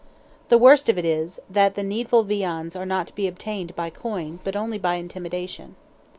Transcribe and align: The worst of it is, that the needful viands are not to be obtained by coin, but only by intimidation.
The 0.49 0.57
worst 0.57 0.89
of 0.89 0.97
it 0.97 1.05
is, 1.05 1.39
that 1.47 1.75
the 1.75 1.83
needful 1.83 2.23
viands 2.23 2.75
are 2.75 2.87
not 2.87 3.05
to 3.05 3.13
be 3.13 3.27
obtained 3.27 3.75
by 3.75 3.91
coin, 3.91 4.39
but 4.43 4.55
only 4.55 4.79
by 4.79 4.95
intimidation. 4.95 5.75